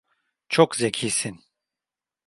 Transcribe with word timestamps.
Çok 0.49 0.75
zekisin. 0.75 1.39